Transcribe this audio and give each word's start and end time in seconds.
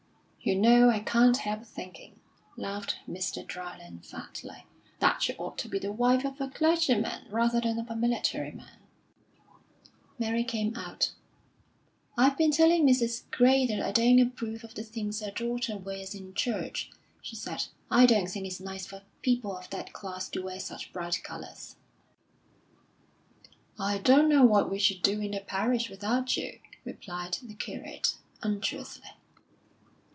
"You 0.43 0.55
know 0.55 0.89
I 0.89 1.01
can't 1.01 1.37
help 1.37 1.63
thinking," 1.67 2.19
laughed 2.57 2.95
Mr. 3.07 3.45
Dryland 3.45 4.03
fatly, 4.03 4.65
"that 4.97 5.21
she 5.21 5.33
ought 5.35 5.59
to 5.59 5.69
be 5.69 5.77
the 5.77 5.91
wife 5.91 6.25
of 6.25 6.41
a 6.41 6.49
clergyman, 6.49 7.27
rather 7.29 7.61
than 7.61 7.77
of 7.77 7.91
a 7.91 7.95
military 7.95 8.51
man." 8.51 8.79
Mary 10.17 10.43
came 10.43 10.75
out. 10.75 11.11
"I've 12.17 12.39
been 12.39 12.49
telling 12.49 12.87
Mrs. 12.87 13.29
Gray 13.29 13.67
that 13.67 13.79
I 13.79 13.91
don't 13.91 14.17
approve 14.19 14.63
of 14.63 14.73
the 14.73 14.81
things 14.81 15.21
her 15.21 15.29
daughter 15.29 15.77
wears 15.77 16.15
in 16.15 16.33
church," 16.33 16.89
she 17.21 17.35
said. 17.35 17.65
"I 17.91 18.07
don't 18.07 18.25
think 18.27 18.47
it's 18.47 18.59
nice 18.59 18.87
for 18.87 19.03
people 19.21 19.55
of 19.55 19.69
that 19.69 19.93
class 19.93 20.27
to 20.29 20.41
wear 20.41 20.59
such 20.59 20.91
bright 20.91 21.21
colours." 21.23 21.75
"I 23.77 23.99
don't 23.99 24.27
know 24.27 24.43
what 24.43 24.71
we 24.71 24.79
should 24.79 25.03
do 25.03 25.21
in 25.21 25.31
the 25.31 25.41
parish 25.41 25.87
without 25.87 26.35
you," 26.35 26.59
replied 26.83 27.37
the 27.43 27.53
curate, 27.53 28.17
unctuously. 28.41 29.05